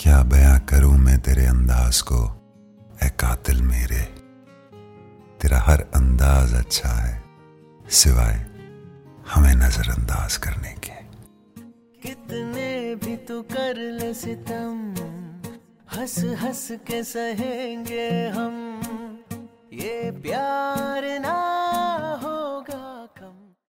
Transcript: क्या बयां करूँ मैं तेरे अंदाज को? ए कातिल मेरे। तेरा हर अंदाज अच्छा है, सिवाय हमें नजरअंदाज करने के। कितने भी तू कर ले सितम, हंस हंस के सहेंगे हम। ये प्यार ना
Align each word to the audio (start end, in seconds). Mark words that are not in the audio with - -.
क्या 0.00 0.18
बयां 0.22 0.58
करूँ 0.60 0.96
मैं 0.98 1.18
तेरे 1.18 1.44
अंदाज 1.46 2.00
को? 2.00 2.18
ए 3.02 3.08
कातिल 3.20 3.62
मेरे। 3.62 4.02
तेरा 5.40 5.58
हर 5.58 5.80
अंदाज 5.94 6.54
अच्छा 6.54 6.88
है, 6.88 7.14
सिवाय 7.90 8.34
हमें 9.28 9.54
नजरअंदाज 9.54 10.36
करने 10.36 10.74
के। 10.78 10.96
कितने 12.02 12.94
भी 12.94 13.16
तू 13.26 13.40
कर 13.52 13.76
ले 13.92 14.12
सितम, 14.14 14.78
हंस 15.96 16.18
हंस 16.42 16.68
के 16.86 17.02
सहेंगे 17.04 18.08
हम। 18.28 18.56
ये 19.74 20.10
प्यार 20.22 21.08
ना 21.20 21.37